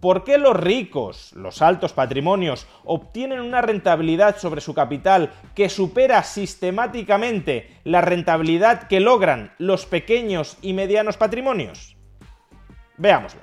¿Por 0.00 0.22
qué 0.22 0.38
los 0.38 0.56
ricos, 0.56 1.32
los 1.32 1.60
altos 1.60 1.92
patrimonios, 1.92 2.68
obtienen 2.84 3.40
una 3.40 3.62
rentabilidad 3.62 4.38
sobre 4.38 4.60
su 4.60 4.72
capital 4.72 5.32
que 5.56 5.68
supera 5.68 6.22
sistemáticamente 6.22 7.80
la 7.82 8.00
rentabilidad 8.00 8.86
que 8.86 9.00
logran 9.00 9.52
los 9.58 9.86
pequeños 9.86 10.56
y 10.62 10.72
medianos 10.72 11.16
patrimonios? 11.16 11.96
Veámoslo. 12.96 13.40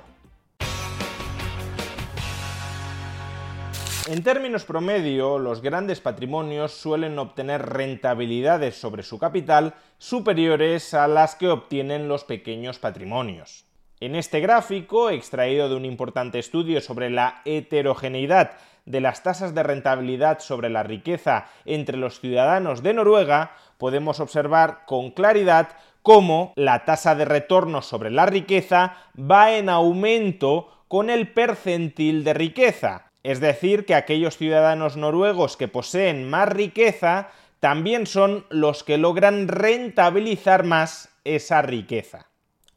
En 4.08 4.22
términos 4.22 4.64
promedio, 4.64 5.38
los 5.38 5.60
grandes 5.60 6.00
patrimonios 6.00 6.72
suelen 6.72 7.18
obtener 7.18 7.66
rentabilidades 7.66 8.76
sobre 8.76 9.02
su 9.02 9.18
capital 9.18 9.74
superiores 9.98 10.94
a 10.94 11.06
las 11.06 11.34
que 11.34 11.48
obtienen 11.48 12.08
los 12.08 12.24
pequeños 12.24 12.78
patrimonios. 12.78 13.65
En 13.98 14.14
este 14.14 14.40
gráfico, 14.40 15.08
extraído 15.08 15.70
de 15.70 15.74
un 15.74 15.86
importante 15.86 16.38
estudio 16.38 16.82
sobre 16.82 17.08
la 17.08 17.40
heterogeneidad 17.46 18.50
de 18.84 19.00
las 19.00 19.22
tasas 19.22 19.54
de 19.54 19.62
rentabilidad 19.62 20.40
sobre 20.40 20.68
la 20.68 20.82
riqueza 20.82 21.46
entre 21.64 21.96
los 21.96 22.20
ciudadanos 22.20 22.82
de 22.82 22.92
Noruega, 22.92 23.52
podemos 23.78 24.20
observar 24.20 24.84
con 24.84 25.12
claridad 25.12 25.70
cómo 26.02 26.52
la 26.56 26.84
tasa 26.84 27.14
de 27.14 27.24
retorno 27.24 27.80
sobre 27.80 28.10
la 28.10 28.26
riqueza 28.26 28.98
va 29.18 29.52
en 29.56 29.70
aumento 29.70 30.68
con 30.88 31.08
el 31.08 31.32
percentil 31.32 32.22
de 32.22 32.34
riqueza. 32.34 33.10
Es 33.22 33.40
decir, 33.40 33.86
que 33.86 33.94
aquellos 33.94 34.36
ciudadanos 34.36 34.98
noruegos 34.98 35.56
que 35.56 35.68
poseen 35.68 36.28
más 36.28 36.50
riqueza 36.50 37.30
también 37.60 38.06
son 38.06 38.44
los 38.50 38.84
que 38.84 38.98
logran 38.98 39.48
rentabilizar 39.48 40.64
más 40.64 41.08
esa 41.24 41.62
riqueza. 41.62 42.26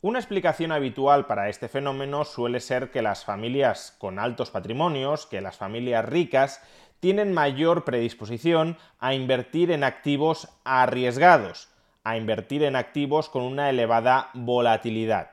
Una 0.02 0.20
explicación 0.20 0.72
habitual 0.72 1.26
para 1.26 1.50
este 1.50 1.68
fenómeno 1.68 2.24
suele 2.24 2.62
ser 2.62 2.90
que 2.90 3.02
las 3.02 3.26
familias 3.26 3.94
con 3.98 4.18
altos 4.18 4.50
patrimonios, 4.50 5.26
que 5.26 5.42
las 5.42 5.58
familias 5.58 6.06
ricas, 6.06 6.62
tienen 7.02 7.34
mayor 7.34 7.84
predisposición 7.84 8.78
a 9.00 9.14
invertir 9.14 9.72
en 9.72 9.84
activos 9.84 10.48
arriesgados, 10.64 11.68
a 12.06 12.16
invertir 12.16 12.64
en 12.64 12.78
activos 12.78 13.28
con 13.28 13.44
una 13.44 13.70
elevada 13.70 14.30
volatilidad. 14.34 15.32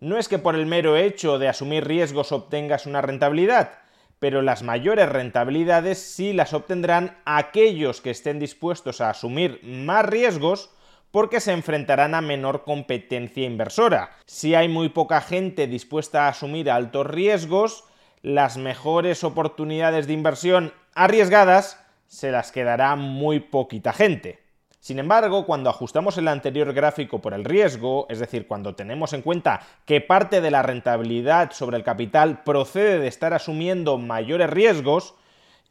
No 0.00 0.16
es 0.16 0.28
que 0.28 0.38
por 0.38 0.54
el 0.54 0.64
mero 0.64 0.96
hecho 0.96 1.38
de 1.38 1.48
asumir 1.48 1.86
riesgos 1.86 2.32
obtengas 2.32 2.86
una 2.86 3.02
rentabilidad, 3.02 3.80
pero 4.18 4.40
las 4.40 4.62
mayores 4.62 5.10
rentabilidades 5.10 5.98
sí 5.98 6.32
las 6.32 6.54
obtendrán 6.54 7.18
aquellos 7.26 8.00
que 8.00 8.12
estén 8.12 8.38
dispuestos 8.38 9.02
a 9.02 9.10
asumir 9.10 9.60
más 9.62 10.06
riesgos 10.06 10.70
porque 11.16 11.40
se 11.40 11.52
enfrentarán 11.52 12.14
a 12.14 12.20
menor 12.20 12.62
competencia 12.62 13.46
inversora. 13.46 14.10
Si 14.26 14.54
hay 14.54 14.68
muy 14.68 14.90
poca 14.90 15.22
gente 15.22 15.66
dispuesta 15.66 16.26
a 16.26 16.28
asumir 16.28 16.70
altos 16.70 17.06
riesgos, 17.06 17.84
las 18.20 18.58
mejores 18.58 19.24
oportunidades 19.24 20.06
de 20.06 20.12
inversión 20.12 20.74
arriesgadas 20.94 21.82
se 22.06 22.30
las 22.30 22.52
quedará 22.52 22.96
muy 22.96 23.40
poquita 23.40 23.94
gente. 23.94 24.40
Sin 24.78 24.98
embargo, 24.98 25.46
cuando 25.46 25.70
ajustamos 25.70 26.18
el 26.18 26.28
anterior 26.28 26.74
gráfico 26.74 27.22
por 27.22 27.32
el 27.32 27.46
riesgo, 27.46 28.04
es 28.10 28.18
decir, 28.18 28.46
cuando 28.46 28.74
tenemos 28.74 29.14
en 29.14 29.22
cuenta 29.22 29.62
que 29.86 30.02
parte 30.02 30.42
de 30.42 30.50
la 30.50 30.62
rentabilidad 30.62 31.52
sobre 31.52 31.78
el 31.78 31.82
capital 31.82 32.42
procede 32.42 32.98
de 32.98 33.08
estar 33.08 33.32
asumiendo 33.32 33.96
mayores 33.96 34.50
riesgos, 34.50 35.14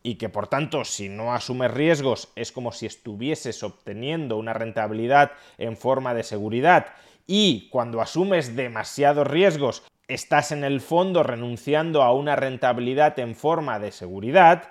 y 0.06 0.16
que 0.16 0.30
por 0.30 0.48
tanto 0.48 0.86
si 0.86 1.10
no 1.10 1.34
asumes 1.34 1.72
riesgos 1.72 2.32
es 2.36 2.52
como 2.52 2.72
si 2.72 2.86
estuvieses 2.86 3.64
obteniendo 3.64 4.38
una 4.38 4.54
rentabilidad 4.54 5.32
en 5.58 5.76
forma 5.76 6.14
de 6.14 6.22
seguridad. 6.22 6.94
Y 7.26 7.70
cuando 7.70 8.02
asumes 8.02 8.56
demasiados 8.56 9.26
riesgos 9.26 9.82
estás 10.08 10.52
en 10.52 10.64
el 10.64 10.80
fondo 10.80 11.24
renunciando 11.24 12.04
a 12.04 12.14
una 12.14 12.36
rentabilidad 12.36 13.18
en 13.18 13.34
forma 13.34 13.80
de 13.80 13.92
seguridad, 13.92 14.66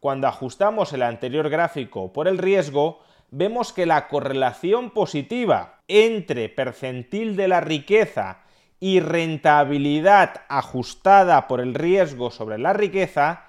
cuando 0.00 0.26
ajustamos 0.26 0.92
el 0.92 1.04
anterior 1.04 1.50
gráfico 1.50 2.12
por 2.12 2.26
el 2.26 2.38
riesgo, 2.38 2.98
vemos 3.30 3.72
que 3.72 3.86
la 3.86 4.08
correlación 4.08 4.90
positiva 4.90 5.82
entre 5.86 6.48
percentil 6.48 7.36
de 7.36 7.46
la 7.46 7.60
riqueza 7.60 8.40
y 8.80 8.98
rentabilidad 8.98 10.42
ajustada 10.48 11.46
por 11.46 11.60
el 11.60 11.74
riesgo 11.74 12.32
sobre 12.32 12.58
la 12.58 12.72
riqueza 12.72 13.43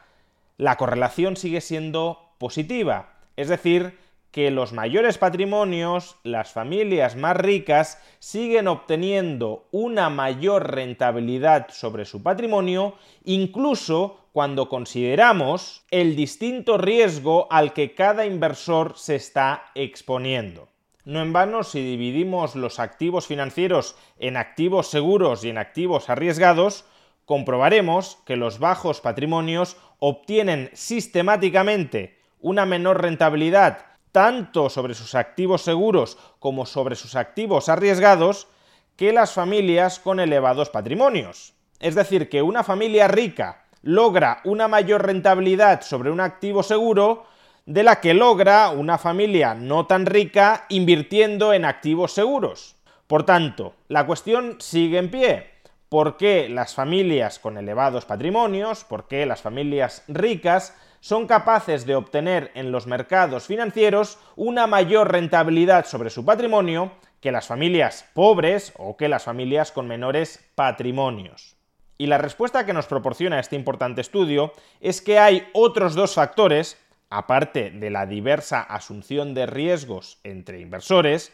la 0.58 0.78
correlación 0.78 1.38
sigue 1.38 1.62
siendo 1.62 2.34
positiva. 2.38 3.14
Es 3.36 3.50
decir, 3.50 3.98
que 4.36 4.52
los 4.52 4.74
mayores 4.74 5.18
patrimonios, 5.18 6.18
las 6.24 6.52
familias 6.52 7.16
más 7.16 7.38
ricas, 7.38 8.02
siguen 8.20 8.68
obteniendo 8.68 9.68
una 9.72 10.10
mayor 10.10 10.72
rentabilidad 10.72 11.68
sobre 11.70 12.04
su 12.04 12.22
patrimonio, 12.22 12.96
incluso 13.24 14.26
cuando 14.34 14.68
consideramos 14.68 15.86
el 15.90 16.18
distinto 16.18 16.78
riesgo 16.78 17.48
al 17.50 17.72
que 17.72 17.96
cada 17.96 18.26
inversor 18.26 18.98
se 18.98 19.16
está 19.16 19.72
exponiendo. 19.74 20.68
No 21.06 21.22
en 21.22 21.32
vano, 21.32 21.64
si 21.64 21.82
dividimos 21.82 22.56
los 22.56 22.80
activos 22.80 23.28
financieros 23.28 23.96
en 24.20 24.36
activos 24.36 24.88
seguros 24.88 25.46
y 25.46 25.50
en 25.50 25.60
activos 25.60 26.10
arriesgados, 26.10 26.84
comprobaremos 27.25 28.19
que 28.25 28.36
los 28.36 28.59
bajos 28.59 29.02
patrimonios 29.02 29.78
obtienen 30.00 30.69
sistemáticamente 30.74 32.19
una 32.40 32.66
menor 32.66 33.02
rentabilidad 33.02 33.80
tanto 34.12 34.69
sobre 34.69 34.94
sus 34.94 35.16
activos 35.16 35.62
seguros 35.62 36.18
como 36.40 36.66
sobre 36.66 36.96
sus 36.96 37.16
activos 37.16 37.68
arriesgados 37.68 38.47
que 38.96 39.12
las 39.12 39.34
familias 39.34 40.00
con 40.00 40.19
elevados 40.19 40.69
patrimonios. 40.69 41.53
Es 41.80 41.96
decir, 41.96 42.30
que 42.30 42.41
una 42.41 42.63
familia 42.63 43.08
rica 43.08 43.66
logra 43.81 44.40
una 44.46 44.68
mayor 44.68 45.06
rentabilidad 45.06 45.81
sobre 45.81 46.12
un 46.12 46.22
activo 46.22 46.63
seguro 46.63 47.25
de 47.66 47.84
la 47.84 48.00
que 48.00 48.13
logra 48.13 48.69
una 48.69 48.97
familia 48.97 49.53
no 49.53 49.86
tan 49.86 50.06
rica 50.06 50.66
invirtiendo 50.69 51.52
en 51.52 51.66
activos 51.66 52.13
seguros. 52.13 52.75
Por 53.07 53.24
tanto, 53.24 53.74
la 53.88 54.06
cuestión 54.06 54.57
sigue 54.59 54.97
en 54.97 55.12
pie 55.12 55.55
por 55.95 56.17
qué 56.17 56.50
las 56.50 56.75
familias 56.75 57.39
con 57.39 57.57
elevados 57.57 58.03
patrimonios, 58.03 58.83
por 58.83 59.07
qué 59.07 59.25
las 59.25 59.41
familias 59.41 60.03
ricas 60.09 60.75
son 61.00 61.25
capaces 61.25 61.85
de 61.85 61.95
obtener 61.95 62.51
en 62.53 62.69
los 62.73 62.85
mercados 62.85 63.45
financieros 63.45 64.17
una 64.35 64.67
mayor 64.67 65.09
rentabilidad 65.09 65.85
sobre 65.85 66.09
su 66.09 66.25
patrimonio 66.25 66.91
que 67.22 67.31
las 67.31 67.47
familias 67.47 68.06
pobres 68.13 68.73
o 68.75 68.97
que 68.97 69.07
las 69.07 69.23
familias 69.23 69.72
con 69.72 69.88
menores 69.88 70.44
patrimonios. 70.56 71.56
Y 71.97 72.07
la 72.07 72.17
respuesta 72.17 72.66
que 72.66 72.73
nos 72.73 72.88
proporciona 72.88 73.39
este 73.39 73.56
importante 73.56 74.01
estudio 74.01 74.51
es 74.81 75.01
que 75.01 75.17
hay 75.17 75.47
otros 75.53 75.95
dos 75.95 76.16
factores, 76.16 76.77
aparte 77.09 77.72
de 77.72 77.89
la 77.89 78.06
diversa 78.06 78.59
asunción 78.59 79.33
de 79.33 79.45
riesgos 79.45 80.19
entre 80.25 80.59
inversores, 80.59 81.31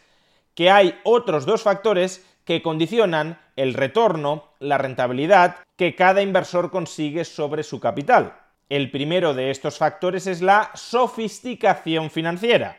que 0.54 0.70
hay 0.70 1.00
otros 1.02 1.46
dos 1.46 1.62
factores 1.62 2.24
que 2.44 2.62
condicionan 2.62 3.38
el 3.56 3.74
retorno, 3.74 4.50
la 4.58 4.78
rentabilidad 4.78 5.56
que 5.76 5.94
cada 5.94 6.22
inversor 6.22 6.70
consigue 6.70 7.24
sobre 7.24 7.62
su 7.62 7.80
capital. 7.80 8.34
El 8.68 8.90
primero 8.90 9.34
de 9.34 9.50
estos 9.50 9.78
factores 9.78 10.26
es 10.26 10.40
la 10.40 10.70
sofisticación 10.74 12.10
financiera. 12.10 12.78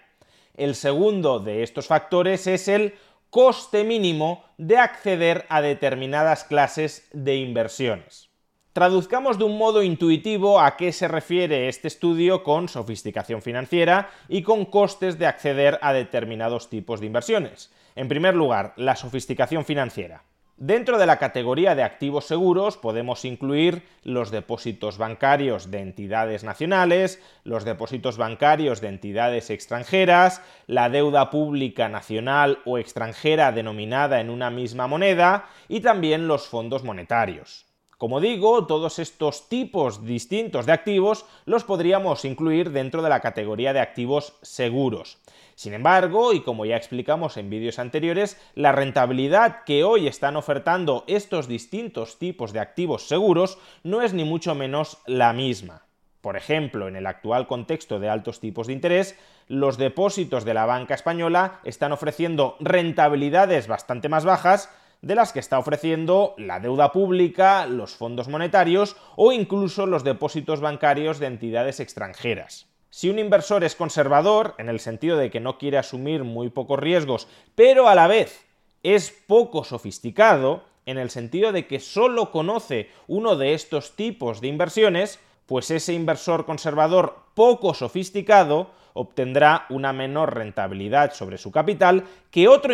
El 0.56 0.76
segundo 0.76 1.40
de 1.40 1.64
estos 1.64 1.88
factores 1.88 2.48
es 2.48 2.68
el 2.68 2.96
coste 3.30 3.84
mínimo 3.84 4.44
de 4.58 4.78
acceder 4.78 5.46
a 5.50 5.62
determinadas 5.62 6.44
clases 6.44 7.08
de 7.14 7.38
inversiones. 7.38 8.30
Traduzcamos 8.74 9.38
de 9.38 9.44
un 9.44 9.58
modo 9.58 9.84
intuitivo 9.84 10.60
a 10.60 10.78
qué 10.78 10.92
se 10.92 11.08
refiere 11.08 11.68
este 11.68 11.88
estudio 11.88 12.44
con 12.44 12.68
sofisticación 12.68 13.44
financiera 13.44 14.10
y 14.28 14.42
con 14.42 14.66
costes 14.66 15.20
de 15.20 15.28
acceder 15.28 15.78
a 15.84 15.94
determinados 15.94 16.70
tipos 16.70 17.00
de 17.00 17.06
inversiones. 17.06 17.72
En 17.96 18.08
primer 18.08 18.36
lugar, 18.36 18.74
la 18.76 18.96
sofisticación 18.96 19.66
financiera. 19.66 20.24
Dentro 20.58 21.00
de 21.00 21.08
la 21.08 21.18
categoría 21.18 21.74
de 21.74 21.82
activos 21.82 22.26
seguros 22.26 22.78
podemos 22.78 23.26
incluir 23.26 23.84
los 24.04 24.30
depósitos 24.30 25.00
bancarios 25.00 25.72
de 25.72 25.80
entidades 25.80 26.44
nacionales, 26.44 27.20
los 27.44 27.66
depósitos 27.66 28.18
bancarios 28.18 28.80
de 28.80 28.90
entidades 28.90 29.50
extranjeras, 29.50 30.42
la 30.68 30.90
deuda 30.90 31.32
pública 31.32 31.90
nacional 31.90 32.60
o 32.66 32.78
extranjera 32.78 33.52
denominada 33.52 34.22
en 34.22 34.30
una 34.30 34.52
misma 34.52 34.86
moneda 34.86 35.50
y 35.68 35.80
también 35.80 36.28
los 36.28 36.48
fondos 36.48 36.84
monetarios. 36.84 37.73
Como 37.98 38.20
digo, 38.20 38.66
todos 38.66 39.00
estos 39.00 39.48
tipos 39.50 40.06
distintos 40.06 40.66
de 40.66 40.74
activos 40.74 41.26
los 41.46 41.64
podríamos 41.64 42.26
incluir 42.26 42.72
dentro 42.72 43.02
de 43.02 43.10
la 43.10 43.20
categoría 43.20 43.74
de 43.74 43.80
activos 43.80 44.34
seguros. 44.42 45.20
Sin 45.56 45.74
embargo, 45.74 46.34
y 46.34 46.42
como 46.42 46.66
ya 46.66 46.76
explicamos 46.76 47.38
en 47.38 47.50
vídeos 47.50 47.80
anteriores, 47.80 48.42
la 48.56 48.72
rentabilidad 48.72 49.64
que 49.66 49.84
hoy 49.84 50.08
están 50.08 50.36
ofertando 50.36 51.04
estos 51.08 51.48
distintos 51.48 52.18
tipos 52.18 52.54
de 52.54 52.60
activos 52.60 53.08
seguros 53.08 53.60
no 53.84 54.02
es 54.02 54.14
ni 54.14 54.24
mucho 54.24 54.56
menos 54.56 54.98
la 55.06 55.32
misma. 55.32 55.84
Por 56.22 56.38
ejemplo, 56.38 56.88
en 56.88 56.96
el 56.96 57.06
actual 57.06 57.48
contexto 57.48 58.00
de 58.00 58.10
altos 58.10 58.40
tipos 58.40 58.68
de 58.68 58.74
interés, 58.74 59.20
los 59.48 59.78
depósitos 59.78 60.46
de 60.46 60.54
la 60.54 60.66
banca 60.66 60.96
española 60.96 61.60
están 61.66 61.92
ofreciendo 61.92 62.56
rentabilidades 62.62 63.68
bastante 63.68 64.08
más 64.08 64.24
bajas 64.24 64.70
de 65.04 65.16
las 65.16 65.34
que 65.34 65.40
está 65.42 65.60
ofreciendo 65.60 66.34
la 66.38 66.62
deuda 66.62 66.94
pública, 66.94 67.68
los 67.68 67.94
fondos 67.94 68.30
monetarios 68.30 68.96
o 69.18 69.34
incluso 69.34 69.86
los 69.86 70.06
depósitos 70.06 70.62
bancarios 70.62 71.20
de 71.20 71.28
entidades 71.28 71.82
extranjeras. 71.82 72.68
Si 72.90 73.10
un 73.10 73.20
inversor 73.20 73.66
es 73.66 73.76
conservador, 73.76 74.56
en 74.58 74.70
el 74.70 74.80
sentido 74.80 75.18
de 75.18 75.30
que 75.30 75.42
no 75.42 75.58
quiere 75.58 75.78
asumir 75.78 76.24
muy 76.24 76.50
pocos 76.50 76.80
riesgos, 76.80 77.28
pero 77.54 77.90
a 77.90 77.96
la 77.96 78.08
vez 78.08 78.46
es 78.82 79.12
poco 79.28 79.66
sofisticado, 79.66 80.64
en 80.86 80.98
el 80.98 81.10
sentido 81.10 81.52
de 81.52 81.68
que 81.68 81.82
solo 81.82 82.32
conoce 82.32 82.90
uno 83.08 83.36
de 83.36 83.54
estos 83.54 83.98
tipos 83.98 84.40
de 84.40 84.48
inversiones, 84.48 85.20
pues 85.48 85.70
ese 85.70 85.94
inversor 85.94 86.46
conservador 86.46 87.26
poco 87.34 87.74
sofisticado 87.74 88.72
obtendrá 88.94 89.66
una 89.70 89.92
menor 89.92 90.34
rentabilidad 90.34 91.14
sobre 91.14 91.38
su 91.38 91.52
capital 91.52 92.06
que 92.32 92.48
otro 92.48 92.74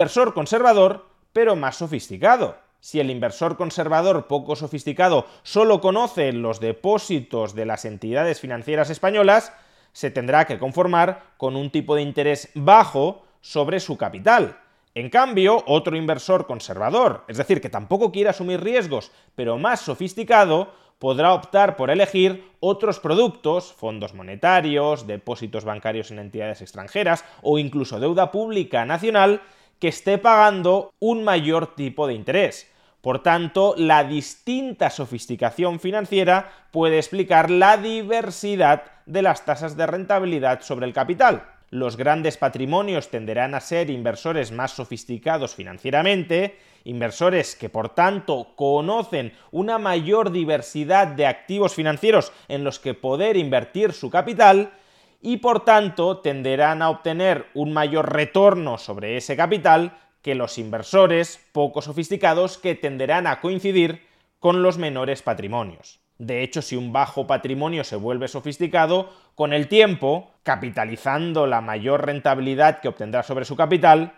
Inversor 0.00 0.32
conservador, 0.32 1.04
pero 1.34 1.56
más 1.56 1.76
sofisticado. 1.76 2.56
Si 2.80 3.00
el 3.00 3.10
inversor 3.10 3.58
conservador 3.58 4.28
poco 4.28 4.56
sofisticado 4.56 5.26
solo 5.42 5.82
conoce 5.82 6.32
los 6.32 6.58
depósitos 6.58 7.54
de 7.54 7.66
las 7.66 7.84
entidades 7.84 8.40
financieras 8.40 8.88
españolas, 8.88 9.52
se 9.92 10.10
tendrá 10.10 10.46
que 10.46 10.58
conformar 10.58 11.24
con 11.36 11.54
un 11.54 11.70
tipo 11.70 11.96
de 11.96 12.00
interés 12.00 12.48
bajo 12.54 13.26
sobre 13.42 13.78
su 13.78 13.98
capital. 13.98 14.56
En 14.94 15.10
cambio, 15.10 15.62
otro 15.66 15.94
inversor 15.98 16.46
conservador, 16.46 17.24
es 17.28 17.36
decir, 17.36 17.60
que 17.60 17.68
tampoco 17.68 18.10
quiere 18.10 18.30
asumir 18.30 18.62
riesgos, 18.62 19.12
pero 19.34 19.58
más 19.58 19.80
sofisticado, 19.80 20.72
podrá 20.98 21.34
optar 21.34 21.76
por 21.76 21.90
elegir 21.90 22.50
otros 22.60 23.00
productos, 23.00 23.74
fondos 23.74 24.14
monetarios, 24.14 25.06
depósitos 25.06 25.66
bancarios 25.66 26.10
en 26.10 26.20
entidades 26.20 26.62
extranjeras 26.62 27.22
o 27.42 27.58
incluso 27.58 28.00
deuda 28.00 28.30
pública 28.30 28.86
nacional, 28.86 29.42
que 29.80 29.88
esté 29.88 30.18
pagando 30.18 30.94
un 31.00 31.24
mayor 31.24 31.74
tipo 31.74 32.06
de 32.06 32.14
interés. 32.14 32.70
Por 33.00 33.22
tanto, 33.22 33.74
la 33.78 34.04
distinta 34.04 34.90
sofisticación 34.90 35.80
financiera 35.80 36.52
puede 36.70 36.98
explicar 36.98 37.50
la 37.50 37.78
diversidad 37.78 38.84
de 39.06 39.22
las 39.22 39.44
tasas 39.44 39.76
de 39.76 39.86
rentabilidad 39.86 40.60
sobre 40.60 40.86
el 40.86 40.92
capital. 40.92 41.44
Los 41.70 41.96
grandes 41.96 42.36
patrimonios 42.36 43.08
tenderán 43.08 43.54
a 43.54 43.60
ser 43.60 43.90
inversores 43.90 44.52
más 44.52 44.72
sofisticados 44.72 45.54
financieramente, 45.54 46.58
inversores 46.84 47.54
que 47.56 47.68
por 47.68 47.90
tanto 47.90 48.54
conocen 48.56 49.32
una 49.50 49.78
mayor 49.78 50.32
diversidad 50.32 51.06
de 51.06 51.26
activos 51.26 51.74
financieros 51.74 52.32
en 52.48 52.64
los 52.64 52.80
que 52.80 52.94
poder 52.94 53.36
invertir 53.36 53.92
su 53.92 54.10
capital, 54.10 54.72
y 55.20 55.38
por 55.38 55.64
tanto 55.64 56.18
tenderán 56.18 56.82
a 56.82 56.90
obtener 56.90 57.46
un 57.54 57.72
mayor 57.72 58.12
retorno 58.12 58.78
sobre 58.78 59.16
ese 59.16 59.36
capital 59.36 59.98
que 60.22 60.34
los 60.34 60.58
inversores 60.58 61.40
poco 61.52 61.82
sofisticados 61.82 62.58
que 62.58 62.74
tenderán 62.74 63.26
a 63.26 63.40
coincidir 63.40 64.06
con 64.38 64.62
los 64.62 64.78
menores 64.78 65.22
patrimonios. 65.22 66.00
De 66.18 66.42
hecho, 66.42 66.60
si 66.60 66.76
un 66.76 66.92
bajo 66.92 67.26
patrimonio 67.26 67.82
se 67.82 67.96
vuelve 67.96 68.28
sofisticado, 68.28 69.08
con 69.34 69.54
el 69.54 69.68
tiempo, 69.68 70.30
capitalizando 70.42 71.46
la 71.46 71.62
mayor 71.62 72.04
rentabilidad 72.04 72.80
que 72.80 72.88
obtendrá 72.88 73.22
sobre 73.22 73.46
su 73.46 73.56
capital, 73.56 74.12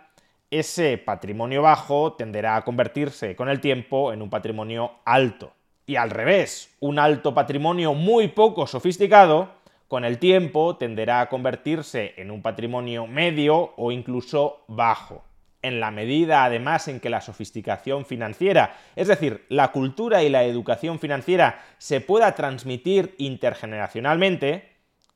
ese 0.51 0.97
patrimonio 0.97 1.61
bajo 1.61 2.13
tenderá 2.13 2.57
a 2.57 2.63
convertirse 2.63 3.37
con 3.37 3.47
el 3.47 3.61
tiempo 3.61 4.11
en 4.11 4.21
un 4.21 4.29
patrimonio 4.29 4.99
alto. 5.05 5.53
Y 5.85 5.95
al 5.95 6.09
revés, 6.09 6.75
un 6.81 6.99
alto 6.99 7.33
patrimonio 7.33 7.93
muy 7.93 8.27
poco 8.27 8.67
sofisticado 8.67 9.62
con 9.93 10.05
el 10.05 10.17
tiempo 10.17 10.75
tenderá 10.75 11.21
a 11.21 11.29
convertirse 11.29 12.15
en 12.17 12.31
un 12.31 12.41
patrimonio 12.41 13.05
medio 13.05 13.75
o 13.77 13.91
incluso 13.91 14.65
bajo. 14.67 15.23
En 15.61 15.79
la 15.79 15.91
medida, 15.91 16.43
además, 16.45 16.87
en 16.87 16.99
que 16.99 17.11
la 17.11 17.21
sofisticación 17.21 18.03
financiera, 18.03 18.75
es 18.95 19.07
decir, 19.07 19.45
la 19.49 19.71
cultura 19.71 20.23
y 20.23 20.29
la 20.29 20.45
educación 20.45 20.97
financiera, 20.97 21.63
se 21.77 22.01
pueda 22.01 22.33
transmitir 22.33 23.13
intergeneracionalmente, 23.19 24.67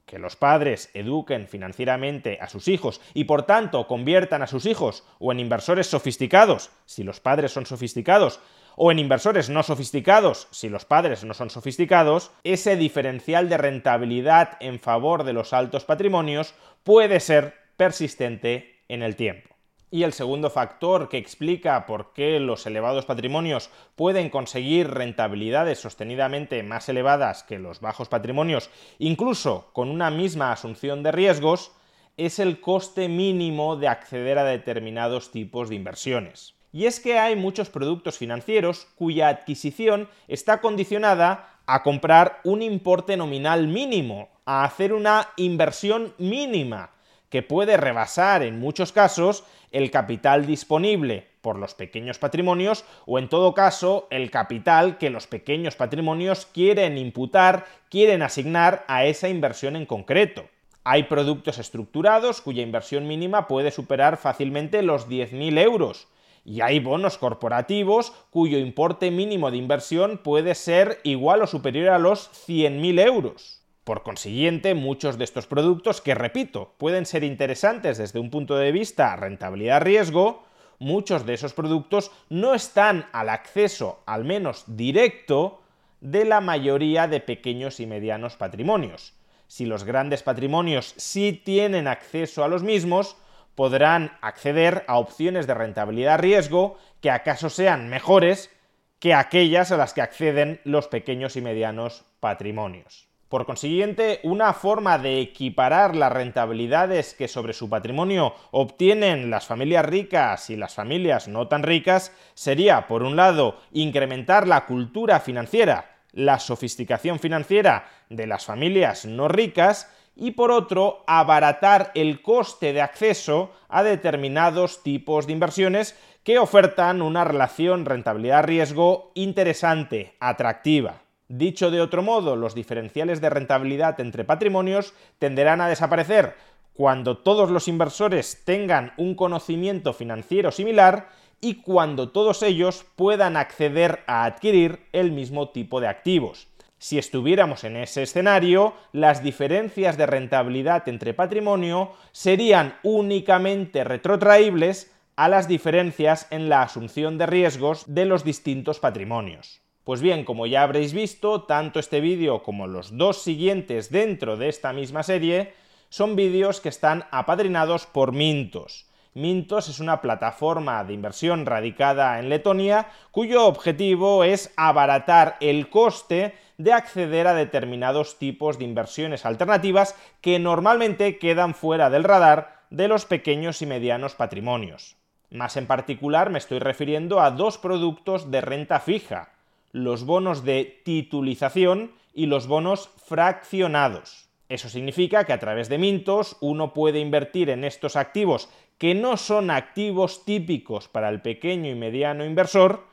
que 0.05 0.19
los 0.19 0.36
padres 0.36 0.91
eduquen 0.93 1.48
financieramente 1.48 2.38
a 2.39 2.48
sus 2.48 2.67
hijos 2.67 3.01
y 3.15 3.24
por 3.24 3.48
tanto 3.48 3.88
conviertan 3.88 4.43
a 4.43 4.48
sus 4.48 4.67
hijos 4.67 5.03
o 5.17 5.31
en 5.31 5.39
inversores 5.39 5.88
sofisticados, 5.88 6.69
si 6.86 7.03
los 7.03 7.19
padres 7.19 7.51
son 7.51 7.65
sofisticados, 7.65 8.39
o 8.79 8.91
en 8.91 9.00
inversores 9.00 9.50
no 9.50 9.63
sofisticados, 9.63 10.48
si 10.51 10.69
los 10.69 10.86
padres 10.86 11.24
no 11.24 11.34
son 11.34 11.50
sofisticados, 11.50 12.31
ese 12.43 12.77
diferencial 12.77 13.50
de 13.50 13.57
rentabilidad 13.57 14.51
en 14.60 14.79
favor 14.79 15.24
de 15.24 15.34
los 15.34 15.51
altos 15.51 15.84
patrimonios 15.84 16.53
puede 16.84 17.19
ser 17.19 17.55
persistente 17.75 18.84
en 18.88 19.01
el 19.01 19.15
tiempo. 19.15 19.50
Y 19.89 20.03
el 20.03 20.13
segundo 20.13 20.51
factor 20.51 21.10
que 21.10 21.17
explica 21.17 21.88
por 21.88 22.13
qué 22.13 22.39
los 22.39 22.67
elevados 22.67 23.05
patrimonios 23.05 23.72
pueden 23.96 24.29
conseguir 24.29 24.91
rentabilidades 24.91 25.79
sostenidamente 25.79 26.62
más 26.62 26.88
elevadas 26.88 27.43
que 27.43 27.57
los 27.57 27.79
bajos 27.79 28.10
patrimonios, 28.10 28.69
incluso 29.00 29.72
con 29.74 29.89
una 29.89 30.12
misma 30.12 30.51
asunción 30.51 31.01
de 31.01 31.12
riesgos, 31.12 31.72
es 32.15 32.38
el 32.38 32.60
coste 32.60 33.10
mínimo 33.10 33.75
de 33.75 33.88
acceder 33.88 34.38
a 34.38 34.43
determinados 34.43 35.31
tipos 35.31 35.69
de 35.69 35.75
inversiones. 35.75 36.57
Y 36.77 36.86
es 36.86 37.00
que 37.00 37.17
hay 37.17 37.36
muchos 37.36 37.72
productos 37.72 38.19
financieros 38.19 38.86
cuya 38.98 39.29
adquisición 39.29 40.07
está 40.27 40.62
condicionada 40.62 41.50
a 41.65 41.81
comprar 41.81 42.39
un 42.43 42.62
importe 42.62 43.17
nominal 43.17 43.67
mínimo, 43.67 44.29
a 44.46 44.63
hacer 44.63 44.93
una 44.93 45.29
inversión 45.38 46.13
mínima, 46.19 46.91
que 47.31 47.41
puede 47.41 47.77
rebasar 47.77 48.43
en 48.43 48.60
muchos 48.60 48.91
casos 48.91 49.43
el 49.72 49.89
capital 49.89 50.46
disponible 50.46 51.25
por 51.41 51.57
los 51.57 51.74
pequeños 51.74 52.19
patrimonios 52.19 52.86
o 53.07 53.17
en 53.17 53.27
todo 53.27 53.55
caso 53.55 54.07
el 54.12 54.29
capital 54.29 55.00
que 55.00 55.10
los 55.10 55.25
pequeños 55.25 55.75
patrimonios 55.75 56.46
quieren 56.46 57.00
imputar, 57.00 57.65
quieren 57.89 58.22
asignar 58.22 58.86
a 58.88 59.03
esa 59.05 59.29
inversión 59.29 59.75
en 59.77 59.88
concreto. 59.88 60.46
Hay 60.84 61.05
productos 61.05 61.57
estructurados 61.57 62.39
cuya 62.39 62.62
inversión 62.62 63.07
mínima 63.07 63.48
puede 63.48 63.72
superar 63.72 64.17
fácilmente 64.17 64.84
los 64.84 65.10
10.000 65.10 65.60
euros, 65.60 66.07
y 66.48 66.62
hay 66.62 66.80
bonos 66.80 67.18
corporativos 67.18 68.13
cuyo 68.30 68.58
importe 68.58 69.12
mínimo 69.12 69.51
de 69.51 69.58
inversión 69.58 70.18
puede 70.24 70.56
ser 70.56 71.01
igual 71.04 71.42
o 71.42 71.48
superior 71.48 71.89
a 71.89 72.00
los 72.00 72.32
100.000 72.48 73.06
euros. 73.06 73.62
Por 73.84 74.01
consiguiente, 74.01 74.74
muchos 74.74 75.18
de 75.18 75.25
estos 75.25 75.46
productos, 75.46 76.00
que 76.00 76.16
repito, 76.16 76.74
pueden 76.77 77.06
ser 77.06 77.25
interesantes 77.25 77.98
desde 77.98 78.20
un 78.20 78.30
punto 78.30 78.56
de 78.56 78.72
vista 78.72 79.13
rentabilidad-riesgo, 79.18 80.46
muchos 80.80 81.25
de 81.25 81.34
esos 81.34 81.54
productos 81.54 82.12
no 82.30 82.54
están 82.54 83.08
al 83.12 83.27
acceso, 83.27 84.00
al 84.06 84.24
menos 84.24 84.63
directo, 84.68 85.60
de 86.00 86.24
la 86.24 86.39
mayoría 86.39 87.10
de 87.10 87.20
pequeños 87.20 87.82
y 87.82 87.88
medianos 87.88 88.38
patrimonios. 88.38 89.13
Si 89.48 89.66
los 89.66 89.84
grandes 89.84 90.24
patrimonios 90.24 90.94
sí 90.96 91.34
tienen 91.34 91.88
acceso 91.89 92.46
a 92.46 92.48
los 92.48 92.63
mismos, 92.63 93.18
podrán 93.58 94.16
acceder 94.22 94.86
a 94.88 95.00
opciones 95.00 95.48
de 95.48 95.56
rentabilidad-riesgo 95.56 96.78
que 97.02 97.10
acaso 97.10 97.50
sean 97.50 97.90
mejores 97.90 98.52
que 99.00 99.16
aquellas 99.16 99.72
a 99.72 99.78
las 99.78 99.96
que 99.96 100.04
acceden 100.04 100.62
los 100.64 100.88
pequeños 100.88 101.36
y 101.36 101.42
medianos 101.42 102.06
patrimonios. 102.20 103.08
Por 103.30 103.48
consiguiente, 103.48 104.20
una 104.22 104.54
forma 104.54 105.00
de 105.00 105.22
equiparar 105.22 105.96
las 105.96 106.14
rentabilidades 106.14 107.16
que 107.16 107.28
sobre 107.28 107.54
su 107.54 107.68
patrimonio 107.68 108.36
obtienen 108.52 109.32
las 109.32 109.48
familias 109.48 109.86
ricas 109.86 110.52
y 110.52 110.56
las 110.56 110.76
familias 110.76 111.28
no 111.28 111.48
tan 111.48 111.64
ricas 111.64 112.14
sería, 112.36 112.88
por 112.88 113.02
un 113.02 113.16
lado, 113.16 113.60
incrementar 113.72 114.48
la 114.48 114.68
cultura 114.68 115.20
financiera, 115.20 115.98
la 116.14 116.38
sofisticación 116.38 117.18
financiera 117.18 117.90
de 118.12 118.28
las 118.28 118.46
familias 118.46 119.06
no 119.06 119.28
ricas 119.28 119.92
y 120.18 120.32
por 120.32 120.52
otro, 120.52 121.04
abaratar 121.08 121.92
el 121.94 122.22
coste 122.22 122.74
de 122.74 122.82
acceso 122.82 123.52
a 123.70 123.84
determinados 123.84 124.84
tipos 124.84 125.28
de 125.28 125.34
inversiones 125.34 125.96
que 126.24 126.40
ofertan 126.40 127.02
una 127.02 127.24
relación 127.24 127.86
rentabilidad-riesgo 127.86 129.12
interesante, 129.14 130.16
atractiva. 130.20 131.02
Dicho 131.30 131.72
de 131.72 131.82
otro 131.82 132.02
modo, 132.02 132.36
los 132.36 132.56
diferenciales 132.56 133.22
de 133.22 133.30
rentabilidad 133.30 134.00
entre 134.00 134.24
patrimonios 134.24 134.94
tenderán 135.20 135.62
a 135.62 135.68
desaparecer 135.68 136.36
cuando 136.74 137.18
todos 137.18 137.50
los 137.50 137.68
inversores 137.68 138.44
tengan 138.46 138.94
un 138.98 139.16
conocimiento 139.16 139.94
financiero 139.94 140.52
similar 140.52 141.10
y 141.42 141.56
cuando 141.56 142.10
todos 142.10 142.44
ellos 142.44 142.86
puedan 142.96 143.36
acceder 143.36 144.04
a 144.08 144.26
adquirir 144.26 144.86
el 144.94 145.12
mismo 145.12 145.50
tipo 145.50 145.82
de 145.82 145.88
activos. 145.88 146.48
Si 146.79 146.98
estuviéramos 147.00 147.63
en 147.63 147.75
ese 147.75 148.03
escenario, 148.03 148.74
las 148.91 149.24
diferencias 149.24 149.98
de 149.98 150.05
rentabilidad 150.05 150.88
entre 150.88 151.13
patrimonio 151.13 151.91
serían 152.12 152.75
únicamente 152.84 153.84
retrotraíbles 153.84 154.93
a 155.15 155.27
las 155.27 155.48
diferencias 155.48 156.27
en 156.29 156.50
la 156.50 156.62
asunción 156.62 157.17
de 157.17 157.25
riesgos 157.25 157.86
de 157.88 158.05
los 158.05 158.24
distintos 158.24 158.79
patrimonios. 158.79 159.62
Pues 159.84 160.01
bien, 160.01 160.24
como 160.24 160.46
ya 160.46 160.62
habréis 160.62 160.93
visto, 160.93 161.43
tanto 161.43 161.79
este 161.79 162.01
vídeo 162.01 162.43
como 162.43 162.67
los 162.67 162.96
dos 162.96 163.24
siguientes 163.24 163.89
dentro 163.89 164.38
de 164.38 164.50
esta 164.50 164.72
misma 164.74 165.01
serie 165.01 165.53
son 165.89 166.15
vídeos 166.15 166.62
que 166.62 166.69
están 166.69 167.05
apadrinados 167.10 167.88
por 167.88 168.12
Mintos. 168.12 168.88
Mintos 169.18 169.68
es 169.68 169.80
una 169.80 170.00
plataforma 170.00 170.84
de 170.84 170.94
inversión 170.94 171.48
radicada 171.48 172.20
en 172.20 172.30
Letonia 172.30 172.90
cuyo 173.10 173.48
objetivo 173.48 174.24
es 174.24 174.54
abaratar 174.58 175.38
el 175.40 175.72
coste 175.72 176.36
de 176.60 176.72
acceder 176.72 177.26
a 177.26 177.34
determinados 177.34 178.20
tipos 178.20 178.60
de 178.60 178.66
inversiones 178.66 179.26
alternativas 179.26 179.96
que 180.22 180.38
normalmente 180.38 181.18
quedan 181.18 181.56
fuera 181.56 181.90
del 181.90 182.04
radar 182.04 182.62
de 182.70 182.88
los 182.88 183.06
pequeños 183.06 183.64
y 183.64 183.66
medianos 183.66 184.14
patrimonios. 184.14 184.98
Más 185.32 185.58
en 185.58 185.66
particular 185.66 186.30
me 186.30 186.38
estoy 186.38 186.60
refiriendo 186.60 187.20
a 187.20 187.32
dos 187.32 187.58
productos 187.58 188.30
de 188.30 188.42
renta 188.42 188.80
fija, 188.80 189.34
los 189.72 190.06
bonos 190.06 190.44
de 190.44 190.80
titulización 190.86 191.92
y 192.14 192.28
los 192.28 192.46
bonos 192.46 192.92
fraccionados. 193.04 194.28
Eso 194.50 194.70
significa 194.70 195.26
que 195.26 195.34
a 195.34 195.40
través 195.40 195.68
de 195.68 195.78
Mintos 195.78 196.38
uno 196.40 196.74
puede 196.74 197.00
invertir 197.00 197.50
en 197.50 197.66
estos 197.66 197.98
activos 197.98 198.48
que 198.77 198.93
no 198.93 199.17
son 199.17 199.50
activos 199.50 200.24
típicos 200.25 200.88
para 200.88 201.10
el 201.10 201.22
pequeño 201.22 201.69
y 201.72 201.75
mediano 201.75 202.25
inversor, 202.25 202.84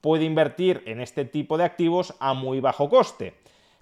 puede 0.00 0.24
invertir 0.24 0.82
en 0.86 1.00
este 1.00 1.24
tipo 1.24 1.58
de 1.58 1.64
activos 1.64 2.14
a 2.20 2.34
muy 2.34 2.60
bajo 2.60 2.88
coste. 2.88 3.34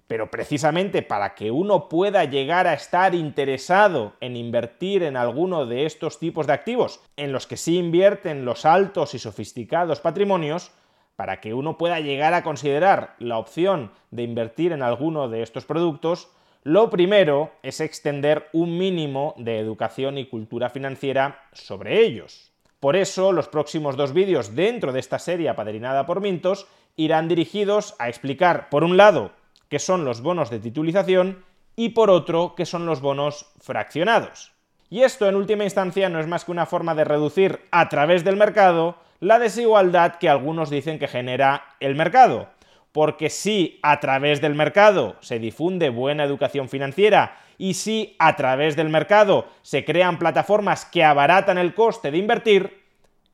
Pero 0.06 0.30
precisamente 0.30 1.02
para 1.02 1.34
que 1.34 1.50
uno 1.50 1.88
pueda 1.88 2.24
llegar 2.24 2.66
a 2.66 2.74
estar 2.74 3.14
interesado 3.14 4.14
en 4.20 4.36
invertir 4.36 5.02
en 5.02 5.16
alguno 5.16 5.66
de 5.66 5.84
estos 5.84 6.20
tipos 6.20 6.46
de 6.46 6.52
activos, 6.52 7.00
en 7.16 7.32
los 7.32 7.46
que 7.46 7.56
sí 7.56 7.78
invierten 7.78 8.44
los 8.44 8.64
altos 8.64 9.14
y 9.14 9.18
sofisticados 9.18 10.00
patrimonios, 10.00 10.70
para 11.16 11.40
que 11.40 11.54
uno 11.54 11.78
pueda 11.78 11.98
llegar 11.98 12.34
a 12.34 12.42
considerar 12.42 13.16
la 13.18 13.38
opción 13.38 13.90
de 14.10 14.22
invertir 14.22 14.72
en 14.72 14.82
alguno 14.82 15.28
de 15.28 15.42
estos 15.42 15.64
productos, 15.64 16.28
lo 16.66 16.90
primero 16.90 17.52
es 17.62 17.78
extender 17.78 18.48
un 18.52 18.76
mínimo 18.76 19.34
de 19.38 19.60
educación 19.60 20.18
y 20.18 20.26
cultura 20.26 20.68
financiera 20.68 21.44
sobre 21.52 22.00
ellos. 22.00 22.50
Por 22.80 22.96
eso, 22.96 23.30
los 23.30 23.46
próximos 23.46 23.96
dos 23.96 24.12
vídeos 24.12 24.56
dentro 24.56 24.92
de 24.92 24.98
esta 24.98 25.20
serie 25.20 25.48
apadrinada 25.48 26.06
por 26.06 26.20
Mintos 26.20 26.66
irán 26.96 27.28
dirigidos 27.28 27.94
a 28.00 28.08
explicar, 28.08 28.68
por 28.68 28.82
un 28.82 28.96
lado, 28.96 29.30
qué 29.68 29.78
son 29.78 30.04
los 30.04 30.22
bonos 30.22 30.50
de 30.50 30.58
titulización 30.58 31.44
y 31.76 31.90
por 31.90 32.10
otro, 32.10 32.56
qué 32.56 32.66
son 32.66 32.84
los 32.84 33.00
bonos 33.00 33.46
fraccionados. 33.60 34.52
Y 34.90 35.02
esto, 35.02 35.28
en 35.28 35.36
última 35.36 35.62
instancia, 35.62 36.08
no 36.08 36.18
es 36.18 36.26
más 36.26 36.44
que 36.44 36.50
una 36.50 36.66
forma 36.66 36.96
de 36.96 37.04
reducir 37.04 37.60
a 37.70 37.88
través 37.88 38.24
del 38.24 38.34
mercado 38.34 38.96
la 39.20 39.38
desigualdad 39.38 40.16
que 40.16 40.28
algunos 40.28 40.68
dicen 40.68 40.98
que 40.98 41.06
genera 41.06 41.76
el 41.78 41.94
mercado 41.94 42.48
porque 42.96 43.28
si 43.28 43.78
a 43.82 44.00
través 44.00 44.40
del 44.40 44.54
mercado 44.54 45.16
se 45.20 45.38
difunde 45.38 45.90
buena 45.90 46.24
educación 46.24 46.70
financiera 46.70 47.36
y 47.58 47.74
si 47.74 48.16
a 48.18 48.36
través 48.36 48.74
del 48.74 48.88
mercado 48.88 49.48
se 49.60 49.84
crean 49.84 50.18
plataformas 50.18 50.86
que 50.86 51.04
abaratan 51.04 51.58
el 51.58 51.74
coste 51.74 52.10
de 52.10 52.16
invertir, 52.16 52.84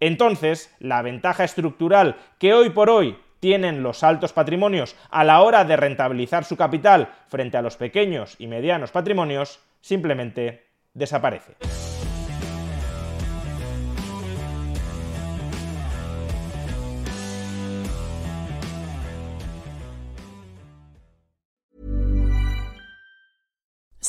entonces 0.00 0.74
la 0.80 1.00
ventaja 1.00 1.44
estructural 1.44 2.16
que 2.40 2.54
hoy 2.54 2.70
por 2.70 2.90
hoy 2.90 3.16
tienen 3.38 3.84
los 3.84 4.02
altos 4.02 4.32
patrimonios 4.32 4.96
a 5.10 5.22
la 5.22 5.40
hora 5.42 5.64
de 5.64 5.76
rentabilizar 5.76 6.44
su 6.44 6.56
capital 6.56 7.14
frente 7.28 7.56
a 7.56 7.62
los 7.62 7.76
pequeños 7.76 8.34
y 8.40 8.48
medianos 8.48 8.90
patrimonios 8.90 9.60
simplemente 9.80 10.66
desaparece. 10.92 11.54